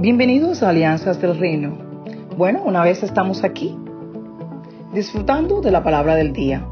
Bienvenidos 0.00 0.62
a 0.62 0.70
Alianzas 0.70 1.20
del 1.20 1.38
Reino. 1.38 1.76
Bueno, 2.34 2.62
una 2.64 2.82
vez 2.82 3.02
estamos 3.02 3.44
aquí, 3.44 3.76
disfrutando 4.94 5.60
de 5.60 5.70
la 5.70 5.84
palabra 5.84 6.14
del 6.14 6.32
día. 6.32 6.66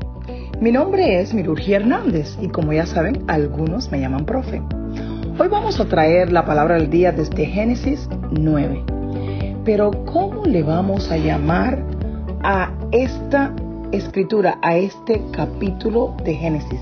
Mi 0.62 0.72
nombre 0.72 1.20
es 1.20 1.34
Mirurgia 1.34 1.76
Hernández 1.76 2.38
y 2.40 2.48
como 2.48 2.72
ya 2.72 2.86
saben, 2.86 3.24
algunos 3.28 3.92
me 3.92 4.00
llaman 4.00 4.24
profe. 4.24 4.62
Hoy 5.38 5.48
vamos 5.48 5.78
a 5.78 5.84
traer 5.84 6.32
la 6.32 6.46
palabra 6.46 6.76
del 6.76 6.88
día 6.88 7.12
desde 7.12 7.44
Génesis 7.44 8.08
9. 8.30 8.82
Pero 9.62 9.90
¿cómo 10.06 10.46
le 10.46 10.62
vamos 10.62 11.10
a 11.12 11.18
llamar 11.18 11.84
a 12.42 12.72
esta 12.92 13.54
escritura, 13.92 14.58
a 14.62 14.78
este 14.78 15.22
capítulo 15.32 16.16
de 16.24 16.34
Génesis? 16.34 16.80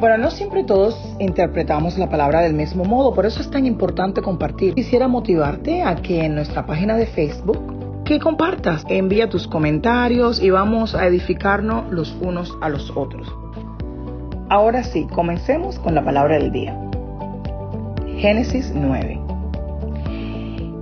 Bueno, 0.00 0.18
no 0.18 0.30
siempre 0.30 0.64
todos 0.64 0.98
interpretamos 1.20 1.96
la 1.98 2.08
palabra 2.08 2.40
del 2.40 2.52
mismo 2.52 2.84
modo, 2.84 3.14
por 3.14 3.26
eso 3.26 3.40
es 3.40 3.50
tan 3.50 3.64
importante 3.64 4.22
compartir. 4.22 4.74
Quisiera 4.74 5.06
motivarte 5.06 5.82
a 5.82 5.94
que 5.96 6.24
en 6.24 6.34
nuestra 6.34 6.66
página 6.66 6.96
de 6.96 7.06
Facebook 7.06 8.02
que 8.04 8.18
compartas, 8.18 8.84
envía 8.88 9.30
tus 9.30 9.46
comentarios 9.48 10.42
y 10.42 10.50
vamos 10.50 10.94
a 10.94 11.06
edificarnos 11.06 11.90
los 11.90 12.14
unos 12.20 12.52
a 12.60 12.68
los 12.68 12.92
otros. 12.94 13.34
Ahora 14.50 14.82
sí, 14.82 15.06
comencemos 15.06 15.78
con 15.78 15.94
la 15.94 16.04
palabra 16.04 16.38
del 16.38 16.52
día. 16.52 16.78
Génesis 18.18 18.72
9. 18.74 19.20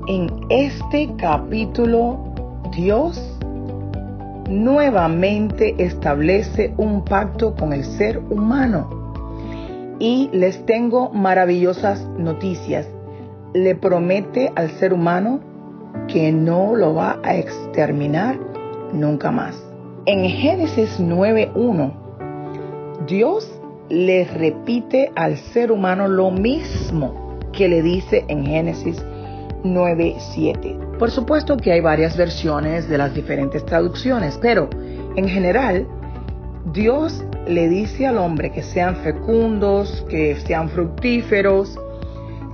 En 0.08 0.30
este 0.48 1.14
capítulo, 1.16 2.18
Dios 2.74 3.38
nuevamente 4.48 5.76
establece 5.78 6.74
un 6.76 7.04
pacto 7.04 7.54
con 7.54 7.72
el 7.72 7.84
ser 7.84 8.18
humano 8.18 9.01
y 10.02 10.28
les 10.32 10.66
tengo 10.66 11.10
maravillosas 11.10 12.04
noticias. 12.18 12.88
Le 13.54 13.76
promete 13.76 14.50
al 14.56 14.72
ser 14.72 14.92
humano 14.92 15.38
que 16.08 16.32
no 16.32 16.74
lo 16.74 16.92
va 16.92 17.20
a 17.22 17.36
exterminar 17.36 18.36
nunca 18.92 19.30
más. 19.30 19.54
En 20.06 20.28
Génesis 20.28 20.98
9.1, 20.98 21.92
Dios 23.06 23.48
le 23.88 24.24
repite 24.24 25.12
al 25.14 25.36
ser 25.36 25.70
humano 25.70 26.08
lo 26.08 26.32
mismo 26.32 27.38
que 27.52 27.68
le 27.68 27.80
dice 27.80 28.24
en 28.26 28.44
Génesis 28.44 29.00
9.7. 29.62 30.98
Por 30.98 31.12
supuesto 31.12 31.56
que 31.56 31.70
hay 31.70 31.80
varias 31.80 32.16
versiones 32.16 32.88
de 32.88 32.98
las 32.98 33.14
diferentes 33.14 33.64
traducciones, 33.64 34.36
pero 34.42 34.68
en 35.14 35.28
general 35.28 35.86
Dios 36.66 37.24
le 37.48 37.68
dice 37.68 38.06
al 38.06 38.18
hombre 38.18 38.52
que 38.52 38.62
sean 38.62 38.96
fecundos, 38.96 40.06
que 40.08 40.36
sean 40.36 40.68
fructíferos, 40.68 41.76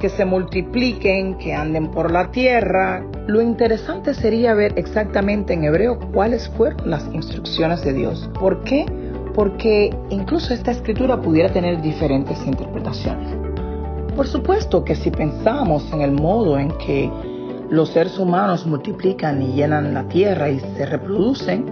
que 0.01 0.09
se 0.09 0.25
multipliquen, 0.25 1.37
que 1.37 1.53
anden 1.55 1.91
por 1.91 2.11
la 2.11 2.31
tierra. 2.31 3.05
Lo 3.27 3.43
interesante 3.43 4.15
sería 4.15 4.55
ver 4.55 4.73
exactamente 4.77 5.53
en 5.53 5.65
hebreo 5.65 5.99
cuáles 6.13 6.49
fueron 6.51 6.91
las 6.91 7.07
instrucciones 7.13 7.85
de 7.85 7.93
Dios. 7.93 8.31
¿Por 8.41 8.65
qué? 8.65 8.87
Porque 9.35 9.95
incluso 10.09 10.55
esta 10.55 10.71
escritura 10.71 11.21
pudiera 11.21 11.53
tener 11.53 11.83
diferentes 11.83 12.39
interpretaciones. 12.47 13.37
Por 14.17 14.27
supuesto 14.27 14.85
que 14.85 14.97
si 14.97 15.11
pensamos 15.11 15.93
en 15.93 16.01
el 16.01 16.13
modo 16.13 16.59
en 16.59 16.71
que 16.79 17.11
los 17.69 17.91
seres 17.91 18.19
humanos 18.19 18.67
multiplican 18.67 19.43
y 19.43 19.53
llenan 19.53 19.93
la 19.93 20.09
tierra 20.09 20.49
y 20.49 20.59
se 20.59 20.87
reproducen, 20.87 21.67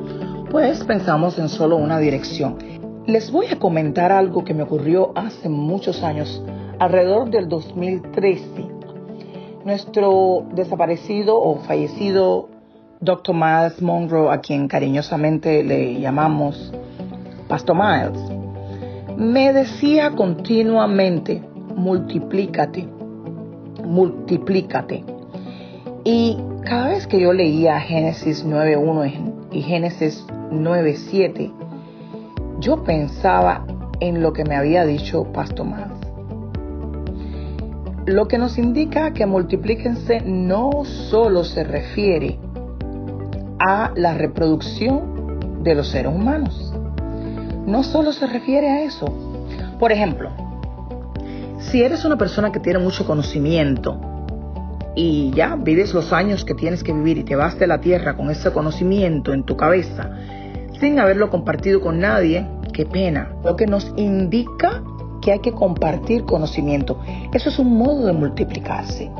pues 0.50 0.84
pensamos 0.84 1.38
en 1.38 1.48
solo 1.48 1.76
una 1.76 1.98
dirección. 1.98 2.56
Les 3.06 3.30
voy 3.30 3.46
a 3.46 3.58
comentar 3.58 4.12
algo 4.12 4.44
que 4.44 4.54
me 4.54 4.62
ocurrió 4.62 5.12
hace 5.14 5.48
muchos 5.48 6.02
años, 6.02 6.42
alrededor 6.78 7.30
del 7.30 7.48
2013. 7.48 8.44
Nuestro 9.64 10.46
desaparecido 10.54 11.40
o 11.40 11.58
fallecido 11.60 12.48
Dr. 13.00 13.34
Miles 13.34 13.82
Monroe, 13.82 14.32
a 14.32 14.40
quien 14.40 14.68
cariñosamente 14.68 15.62
le 15.62 16.00
llamamos 16.00 16.72
Pastor 17.48 17.76
Miles, 17.76 18.20
me 19.16 19.52
decía 19.52 20.12
continuamente, 20.12 21.42
multiplícate, 21.74 22.88
multiplícate. 23.84 25.04
Y 26.04 26.38
cada 26.64 26.88
vez 26.88 27.06
que 27.06 27.20
yo 27.20 27.32
leía 27.32 27.80
Génesis 27.80 28.46
9.1 28.46 29.35
y 29.56 29.62
Génesis 29.62 30.26
9.7, 30.50 31.50
yo 32.60 32.84
pensaba 32.84 33.64
en 34.00 34.22
lo 34.22 34.34
que 34.34 34.44
me 34.44 34.54
había 34.54 34.84
dicho 34.84 35.24
Pastor 35.32 35.66
Más. 35.66 35.90
Lo 38.04 38.28
que 38.28 38.36
nos 38.36 38.58
indica 38.58 39.14
que 39.14 39.24
multiplíquense 39.24 40.20
no 40.20 40.84
solo 40.84 41.42
se 41.42 41.64
refiere 41.64 42.38
a 43.58 43.92
la 43.96 44.12
reproducción 44.12 45.62
de 45.62 45.74
los 45.74 45.88
seres 45.88 46.14
humanos. 46.14 46.74
No 47.66 47.82
solo 47.82 48.12
se 48.12 48.26
refiere 48.26 48.68
a 48.68 48.82
eso. 48.82 49.06
Por 49.78 49.90
ejemplo, 49.90 50.30
si 51.60 51.82
eres 51.82 52.04
una 52.04 52.18
persona 52.18 52.52
que 52.52 52.60
tiene 52.60 52.78
mucho 52.78 53.06
conocimiento 53.06 53.98
y 54.96 55.30
ya 55.32 55.56
vives 55.56 55.92
los 55.92 56.12
años 56.12 56.44
que 56.44 56.54
tienes 56.54 56.82
que 56.82 56.92
vivir 56.92 57.18
y 57.18 57.24
te 57.24 57.36
vas 57.36 57.58
de 57.58 57.66
la 57.66 57.80
tierra 57.80 58.16
con 58.16 58.30
ese 58.30 58.50
conocimiento 58.50 59.32
en 59.34 59.44
tu 59.44 59.56
cabeza, 59.56 60.10
sin 60.80 60.98
haberlo 60.98 61.30
compartido 61.30 61.80
con 61.82 62.00
nadie, 62.00 62.46
qué 62.72 62.86
pena. 62.86 63.30
Lo 63.44 63.56
que 63.56 63.66
nos 63.66 63.92
indica 63.96 64.82
que 65.20 65.32
hay 65.32 65.38
que 65.40 65.52
compartir 65.52 66.24
conocimiento. 66.24 66.98
Eso 67.32 67.50
es 67.50 67.58
un 67.58 67.76
modo 67.76 68.06
de 68.06 68.12
multiplicarse. 68.12 69.10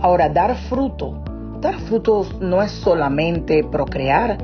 Ahora, 0.00 0.28
dar 0.28 0.56
fruto. 0.56 1.22
Dar 1.60 1.78
frutos 1.80 2.40
no 2.40 2.62
es 2.62 2.70
solamente 2.70 3.64
procrear 3.64 4.38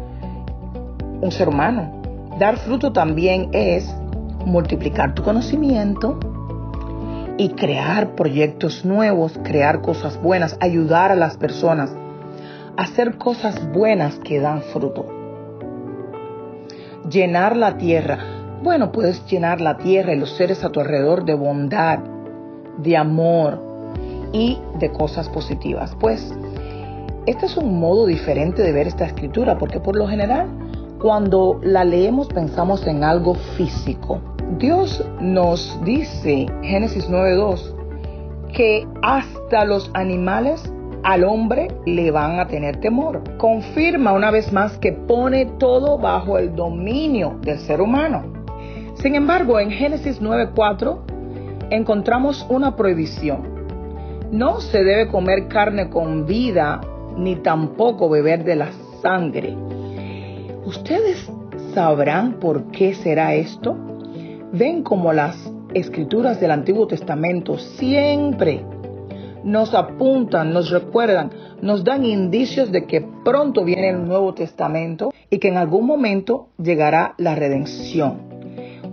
un 1.21 1.31
ser 1.31 1.49
humano. 1.49 2.03
Dar 2.39 2.57
fruto 2.59 2.93
también 2.93 3.49
es 3.53 3.91
multiplicar 4.45 5.15
tu 5.15 5.23
conocimiento 5.23 6.19
y 7.39 7.51
crear 7.51 8.15
proyectos 8.15 8.85
nuevos, 8.85 9.39
crear 9.43 9.81
cosas 9.81 10.21
buenas, 10.21 10.57
ayudar 10.61 11.13
a 11.13 11.17
las 11.17 11.37
personas, 11.37 11.95
hacer 12.77 13.19
cosas 13.19 13.71
buenas 13.73 14.19
que 14.21 14.41
dan 14.41 14.63
fruto 14.63 15.17
llenar 17.11 17.57
la 17.57 17.77
tierra. 17.77 18.19
Bueno, 18.63 18.93
puedes 18.93 19.25
llenar 19.27 19.61
la 19.61 19.77
tierra 19.77 20.13
y 20.13 20.19
los 20.19 20.31
seres 20.37 20.65
a 20.65 20.71
tu 20.71 20.81
alrededor 20.81 21.25
de 21.25 21.35
bondad, 21.35 22.01
de 22.79 22.97
amor 22.97 23.61
y 24.33 24.59
de 24.79 24.91
cosas 24.93 25.29
positivas. 25.29 25.95
Pues 25.99 26.35
este 27.27 27.47
es 27.47 27.57
un 27.57 27.79
modo 27.79 28.07
diferente 28.07 28.63
de 28.63 28.73
ver 28.73 28.87
esta 28.87 29.05
escritura, 29.05 29.59
porque 29.59 29.81
por 29.81 29.97
lo 29.97 30.09
general 30.09 30.49
cuando 31.01 31.61
la 31.63 31.85
leemos 31.85 32.29
pensamos 32.29 32.87
en 32.87 33.05
algo 33.05 33.35
físico. 33.57 34.21
Dios 34.53 35.05
nos 35.21 35.79
dice, 35.85 36.47
Génesis 36.63 37.11
9.2, 37.11 37.75
que 38.55 38.87
hasta 39.03 39.65
los 39.65 39.91
animales 39.93 40.73
al 41.03 41.25
hombre 41.25 41.69
le 41.85 42.11
van 42.13 42.39
a 42.39 42.47
tener 42.47 42.79
temor. 42.81 43.23
Confirma 43.39 44.13
una 44.13 44.31
vez 44.31 44.53
más 44.53 44.79
que 44.79 44.93
pone 44.93 45.47
todo 45.59 45.99
bajo 45.99 46.39
el 46.39 46.55
dominio 46.55 47.39
del 47.43 47.59
ser 47.59 47.81
humano. 47.81 48.23
Sin 48.95 49.15
embargo, 49.15 49.59
en 49.59 49.71
Génesis 49.71 50.23
9:4 50.23 51.01
encontramos 51.71 52.47
una 52.49 52.77
prohibición. 52.77 53.43
No 54.31 54.61
se 54.61 54.85
debe 54.85 55.09
comer 55.09 55.49
carne 55.49 55.91
con 55.91 56.25
vida 56.25 56.81
ni 57.17 57.37
tampoco 57.37 58.09
beber 58.09 58.45
de 58.45 58.57
la 58.57 58.69
sangre. 59.03 59.57
¿Ustedes 60.65 61.31
sabrán 61.75 62.35
por 62.35 62.71
qué 62.71 62.95
será 62.95 63.35
esto? 63.35 63.77
Ven 64.53 64.83
como 64.83 65.13
las 65.13 65.53
escrituras 65.75 66.41
del 66.41 66.53
Antiguo 66.53 66.87
Testamento 66.87 67.59
siempre 67.59 68.65
nos 69.43 69.75
apuntan, 69.75 70.53
nos 70.53 70.71
recuerdan, 70.71 71.31
nos 71.63 71.85
dan 71.85 72.05
indicios 72.05 72.73
de 72.73 72.85
que 72.85 73.01
pronto 73.01 73.65
viene 73.65 73.91
el 73.91 74.07
Nuevo 74.07 74.35
Testamento 74.35 75.13
y 75.31 75.39
que 75.39 75.49
en 75.49 75.57
algún 75.57 75.87
momento 75.87 76.49
llegará 76.59 77.15
la 77.19 77.35
redención. 77.35 78.19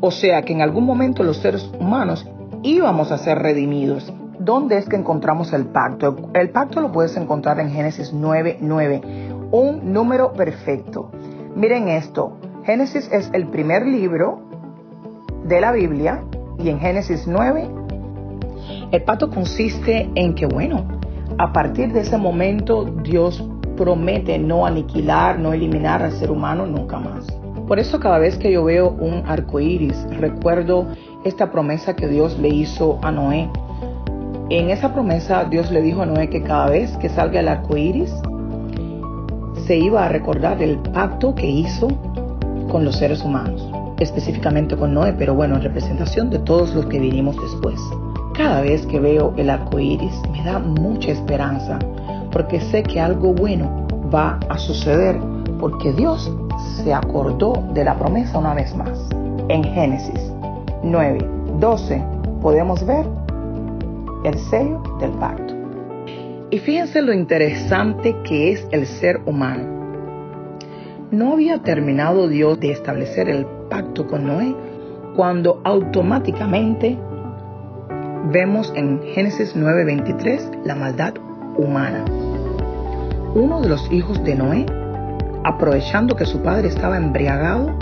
O 0.02 0.12
sea 0.12 0.42
que 0.42 0.54
en 0.54 0.62
algún 0.62 0.86
momento 0.86 1.24
los 1.24 1.38
seres 1.38 1.70
humanos 1.80 2.28
íbamos 2.62 3.12
a 3.12 3.18
ser 3.18 3.40
redimidos. 3.40 4.12
¿Dónde 4.40 4.78
es 4.78 4.90
que 4.90 4.96
encontramos 4.96 5.54
el 5.54 5.66
pacto? 5.68 6.30
El 6.34 6.50
pacto 6.50 6.82
lo 6.82 6.92
puedes 6.92 7.16
encontrar 7.16 7.60
en 7.60 7.72
Génesis 7.72 8.14
9:9, 8.14 9.02
un 9.52 9.94
número 9.94 10.34
perfecto. 10.34 11.12
Miren 11.56 11.88
esto, 11.88 12.38
Génesis 12.64 13.10
es 13.12 13.30
el 13.34 13.48
primer 13.48 13.86
libro 13.86 14.53
de 15.46 15.62
la 15.62 15.72
Biblia 15.72 16.24
y 16.60 16.70
en 16.70 16.80
Génesis 16.80 17.28
9 17.28 17.84
el 18.92 19.02
pacto 19.04 19.30
consiste 19.30 20.10
en 20.14 20.36
que, 20.36 20.46
bueno, 20.46 20.86
a 21.40 21.52
partir 21.52 21.92
de 21.92 22.02
ese 22.02 22.18
momento 22.18 22.86
Dios 22.86 23.44
promete 23.76 24.38
no 24.38 24.68
aniquilar, 24.68 25.40
no 25.40 25.52
eliminar 25.52 26.04
al 26.04 26.12
ser 26.12 26.30
humano 26.30 26.68
nunca 26.68 27.00
más. 27.00 27.26
Por 27.68 27.80
eso 27.80 28.00
cada 28.00 28.20
vez 28.20 28.38
que 28.38 28.52
yo 28.52 28.64
veo 28.64 28.90
un 28.90 29.24
arco 29.26 29.60
iris, 29.60 30.06
recuerdo 30.20 30.88
esta 31.24 31.52
promesa 31.52 31.96
que 31.96 32.08
Dios 32.08 32.38
le 32.38 32.50
hizo 32.50 33.00
a 33.02 33.12
Noé. 33.12 33.50
En 34.50 34.70
esa 34.70 34.94
promesa 34.94 35.46
Dios 35.46 35.72
le 35.72 35.82
dijo 35.82 36.04
a 36.04 36.06
Noé 36.06 36.30
que 36.30 36.44
cada 36.44 36.70
vez 36.70 36.96
que 36.98 37.10
salga 37.10 37.40
el 37.40 37.48
arco 37.48 37.76
iris, 37.76 38.14
se 39.66 39.78
iba 39.78 40.06
a 40.06 40.10
recordar 40.10 40.62
el 40.62 40.78
pacto 40.78 41.34
que 41.34 41.50
hizo 41.50 41.88
con 42.70 42.86
los 42.86 42.98
seres 42.98 43.24
humanos, 43.24 43.72
específicamente 44.00 44.76
con 44.76 44.94
Noé, 44.94 45.14
pero 45.14 45.36
bueno, 45.36 45.56
en 45.56 45.62
representación 45.62 46.30
de 46.30 46.40
todos 46.40 46.74
los 46.74 46.86
que 46.88 47.00
vinimos 47.00 47.36
después. 47.42 47.80
Cada 48.34 48.62
vez 48.62 48.86
que 48.88 49.00
veo 49.00 49.34
el 49.38 49.50
arco 49.50 49.80
iris 49.80 50.20
me 50.32 50.44
da 50.44 50.60
mucha 50.60 51.12
esperanza, 51.12 51.80
porque 52.32 52.60
sé 52.60 52.84
que 52.84 53.00
algo 53.00 53.34
bueno 53.34 53.88
va 54.14 54.40
a 54.50 54.58
suceder, 54.58 55.20
porque 55.60 55.94
Dios 55.94 56.32
se 56.84 56.94
acordó 56.94 57.64
de 57.74 57.84
la 57.84 57.96
promesa 57.98 58.40
una 58.40 58.54
vez 58.54 58.76
más. 58.76 59.08
En 59.50 59.64
Génesis 59.64 60.32
9, 60.84 61.20
12 61.60 62.04
podemos 62.42 62.86
ver 62.86 63.06
el 64.24 64.38
sello 64.38 64.82
del 65.00 65.12
pacto. 65.12 65.54
Y 66.50 66.60
fíjense 66.60 67.02
lo 67.02 67.14
interesante 67.14 68.16
que 68.24 68.52
es 68.52 68.68
el 68.72 68.86
ser 68.86 69.22
humano. 69.26 69.83
No 71.14 71.34
había 71.34 71.60
terminado 71.60 72.28
Dios 72.28 72.60
de 72.60 72.72
establecer 72.72 73.30
el 73.30 73.46
pacto 73.70 74.08
con 74.08 74.26
Noé 74.26 74.56
cuando 75.16 75.62
automáticamente 75.64 76.98
vemos 78.32 78.74
en 78.76 79.00
Génesis 79.14 79.56
9:23 79.56 80.66
la 80.66 80.74
maldad 80.74 81.14
humana. 81.56 82.04
Uno 83.36 83.62
de 83.62 83.70
los 83.70 83.92
hijos 83.92 84.24
de 84.24 84.34
Noé, 84.34 84.66
aprovechando 85.44 86.16
que 86.16 86.26
su 86.26 86.42
padre 86.42 86.70
estaba 86.70 86.98
embriagado, 86.98 87.78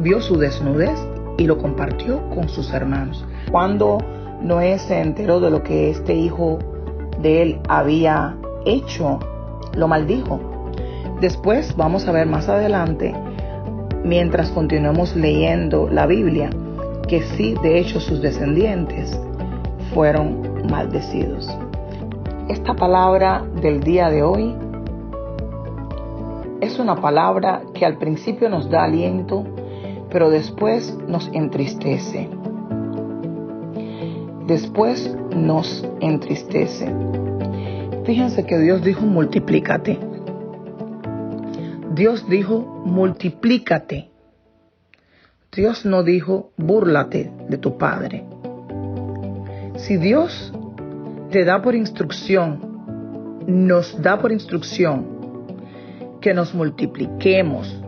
vio 0.00 0.20
su 0.20 0.36
desnudez 0.36 0.98
y 1.38 1.46
lo 1.46 1.58
compartió 1.58 2.28
con 2.30 2.48
sus 2.48 2.72
hermanos. 2.72 3.24
Cuando 3.52 3.98
Noé 4.42 4.80
se 4.80 5.00
enteró 5.00 5.38
de 5.38 5.50
lo 5.52 5.62
que 5.62 5.90
este 5.90 6.14
hijo 6.14 6.58
de 7.22 7.42
él 7.42 7.60
había 7.68 8.36
hecho, 8.66 9.20
lo 9.76 9.86
maldijo. 9.86 10.50
Después 11.20 11.76
vamos 11.76 12.08
a 12.08 12.12
ver 12.12 12.26
más 12.26 12.48
adelante, 12.48 13.14
mientras 14.04 14.50
continuemos 14.50 15.14
leyendo 15.14 15.88
la 15.90 16.06
Biblia, 16.06 16.50
que 17.08 17.22
sí, 17.22 17.54
de 17.62 17.78
hecho, 17.78 18.00
sus 18.00 18.22
descendientes 18.22 19.20
fueron 19.92 20.64
maldecidos. 20.70 21.48
Esta 22.48 22.74
palabra 22.74 23.44
del 23.60 23.80
día 23.80 24.10
de 24.10 24.22
hoy 24.22 24.54
es 26.60 26.78
una 26.78 26.96
palabra 26.96 27.62
que 27.74 27.84
al 27.84 27.98
principio 27.98 28.48
nos 28.48 28.70
da 28.70 28.84
aliento, 28.84 29.44
pero 30.10 30.30
después 30.30 30.96
nos 31.06 31.28
entristece 31.32 32.28
después 34.50 35.16
nos 35.32 35.88
entristece. 36.00 36.92
Fíjense 38.04 38.44
que 38.44 38.58
Dios 38.58 38.82
dijo 38.82 39.02
multiplícate. 39.02 40.09
Dios 42.00 42.26
dijo 42.30 42.60
multiplícate. 42.86 44.08
Dios 45.54 45.84
no 45.84 46.02
dijo 46.02 46.50
búrlate 46.56 47.30
de 47.46 47.58
tu 47.58 47.76
Padre. 47.76 48.24
Si 49.76 49.98
Dios 49.98 50.50
te 51.30 51.44
da 51.44 51.60
por 51.60 51.74
instrucción, 51.74 53.44
nos 53.46 54.00
da 54.00 54.18
por 54.18 54.32
instrucción 54.32 55.04
que 56.22 56.32
nos 56.32 56.54
multipliquemos, 56.54 57.78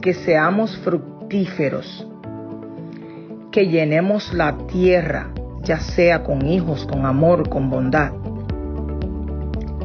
que 0.00 0.14
seamos 0.14 0.76
fructíferos, 0.84 2.06
que 3.50 3.66
llenemos 3.66 4.32
la 4.32 4.56
tierra, 4.68 5.34
ya 5.64 5.80
sea 5.80 6.22
con 6.22 6.46
hijos, 6.46 6.86
con 6.86 7.04
amor, 7.04 7.48
con 7.48 7.68
bondad. 7.68 8.12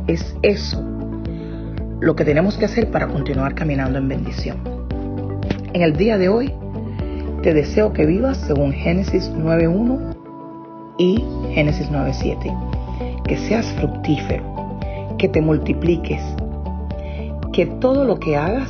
Es 0.06 0.38
eso 0.44 0.97
lo 2.00 2.16
que 2.16 2.26
tenemos 2.26 2.58
que 2.58 2.66
hacer 2.66 2.92
para 2.92 3.08
continuar 3.08 3.56
caminando 3.56 3.98
en 3.98 4.08
bendición. 4.08 4.58
En 5.74 5.82
el 5.82 5.98
día 5.98 6.18
de 6.18 6.30
hoy, 6.30 6.54
te 7.42 7.54
deseo 7.54 7.92
que 7.92 8.06
vivas 8.06 8.38
según 8.38 8.72
Génesis 8.72 9.32
9.1 9.32 10.16
y 11.00 11.24
Génesis 11.54 11.90
9.7. 11.92 13.24
Que 13.24 13.38
seas 13.38 13.66
fructífero, 13.74 14.44
que 15.18 15.28
te 15.28 15.42
multipliques, 15.42 16.22
que 17.52 17.66
todo 17.66 18.06
lo 18.06 18.20
que 18.20 18.38
hagas 18.38 18.70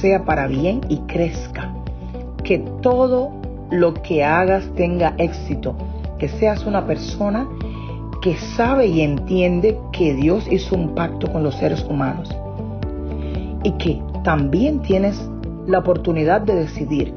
sea 0.00 0.24
para 0.24 0.46
bien 0.46 0.82
y 0.88 0.98
crezca, 1.06 1.72
que 2.44 2.58
todo 2.82 3.32
lo 3.70 3.94
que 3.94 4.22
hagas 4.22 4.68
tenga 4.76 5.14
éxito, 5.18 5.74
que 6.18 6.28
seas 6.28 6.66
una 6.66 6.86
persona 6.86 7.48
que 8.22 8.36
sabe 8.36 8.86
y 8.86 9.00
entiende 9.00 9.78
que 9.92 10.14
Dios 10.14 10.46
hizo 10.50 10.76
un 10.76 10.94
pacto 10.94 11.32
con 11.32 11.42
los 11.42 11.54
seres 11.56 11.84
humanos 11.88 12.34
y 13.66 13.72
que 13.72 14.00
también 14.22 14.80
tienes 14.80 15.20
la 15.66 15.80
oportunidad 15.80 16.40
de 16.40 16.54
decidir 16.54 17.12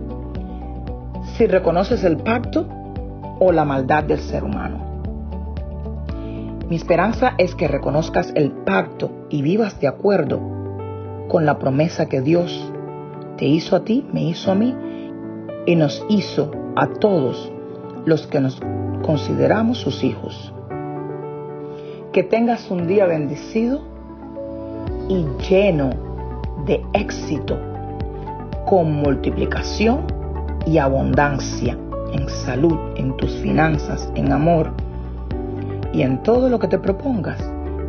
si 1.37 1.45
reconoces 1.45 2.03
el 2.03 2.17
pacto 2.17 2.65
o 3.39 3.51
la 3.51 3.65
maldad 3.65 4.05
del 4.05 4.17
ser 4.17 4.43
humano. 4.43 4.79
Mi 6.67 6.75
esperanza 6.75 7.35
es 7.37 7.53
que 7.53 7.67
reconozcas 7.67 8.31
el 8.33 8.51
pacto 8.51 9.11
y 9.29 9.43
vivas 9.43 9.79
de 9.79 9.89
acuerdo 9.89 10.39
con 11.27 11.45
la 11.45 11.59
promesa 11.59 12.07
que 12.07 12.21
Dios 12.21 12.73
te 13.37 13.45
hizo 13.45 13.75
a 13.75 13.83
ti, 13.83 14.07
me 14.11 14.23
hizo 14.23 14.51
a 14.51 14.55
mí 14.55 14.75
y 15.67 15.75
nos 15.75 16.03
hizo 16.09 16.49
a 16.75 16.87
todos 16.87 17.51
los 18.05 18.25
que 18.25 18.39
nos 18.39 18.59
consideramos 19.03 19.77
sus 19.77 20.03
hijos. 20.03 20.51
Que 22.11 22.23
tengas 22.23 22.71
un 22.71 22.87
día 22.87 23.05
bendecido 23.05 23.81
y 25.09 25.27
lleno 25.47 26.08
de 26.65 26.83
éxito, 26.93 27.57
con 28.65 28.91
multiplicación 28.91 30.01
y 30.65 30.77
abundancia 30.77 31.77
en 32.13 32.27
salud, 32.29 32.77
en 32.95 33.15
tus 33.17 33.31
finanzas, 33.37 34.11
en 34.15 34.31
amor 34.31 34.71
y 35.93 36.01
en 36.01 36.21
todo 36.23 36.49
lo 36.49 36.59
que 36.59 36.67
te 36.67 36.79
propongas, 36.79 37.39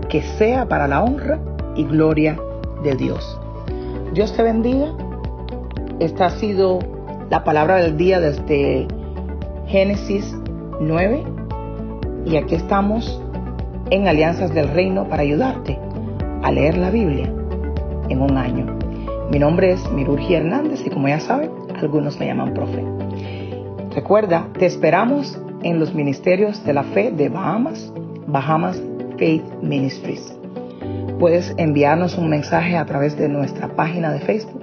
que 0.08 0.22
sea 0.22 0.66
para 0.68 0.88
la 0.88 1.02
honra 1.02 1.38
y 1.76 1.84
gloria 1.84 2.38
de 2.82 2.94
Dios. 2.94 3.38
Dios 4.14 4.32
te 4.34 4.42
bendiga. 4.42 4.92
Esta 5.98 6.26
ha 6.26 6.30
sido 6.30 6.78
la 7.28 7.44
palabra 7.44 7.76
del 7.76 7.96
día 7.96 8.20
desde 8.20 8.88
Génesis 9.66 10.36
9 10.80 11.22
y 12.24 12.36
aquí 12.36 12.54
estamos 12.54 13.22
en 13.90 14.08
Alianzas 14.08 14.52
del 14.54 14.68
Reino 14.68 15.08
para 15.08 15.22
ayudarte 15.22 15.78
a 16.42 16.50
leer 16.50 16.78
la 16.78 16.90
Biblia 16.90 17.32
en 18.10 18.20
un 18.20 18.36
año. 18.36 18.78
Mi 19.30 19.38
nombre 19.38 19.72
es 19.72 19.90
Mirurgi 19.90 20.34
Hernández 20.34 20.82
y 20.84 20.90
como 20.90 21.08
ya 21.08 21.20
saben, 21.20 21.50
algunos 21.80 22.18
me 22.18 22.26
llaman 22.26 22.52
profe. 22.52 22.84
Recuerda, 23.94 24.48
te 24.58 24.66
esperamos 24.66 25.40
en 25.62 25.80
los 25.80 25.94
ministerios 25.94 26.62
de 26.64 26.74
la 26.74 26.82
fe 26.82 27.10
de 27.10 27.28
Bahamas, 27.28 27.92
Bahamas 28.26 28.82
Faith 29.18 29.44
Ministries. 29.62 30.36
Puedes 31.18 31.54
enviarnos 31.56 32.16
un 32.18 32.28
mensaje 32.28 32.76
a 32.76 32.86
través 32.86 33.16
de 33.16 33.28
nuestra 33.28 33.68
página 33.68 34.12
de 34.12 34.20
Facebook 34.20 34.62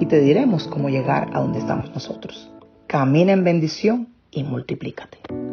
y 0.00 0.06
te 0.06 0.20
diremos 0.20 0.66
cómo 0.66 0.88
llegar 0.88 1.28
a 1.32 1.40
donde 1.40 1.60
estamos 1.60 1.90
nosotros. 1.94 2.52
Camina 2.86 3.32
en 3.32 3.44
bendición 3.44 4.08
y 4.30 4.42
multiplícate. 4.42 5.43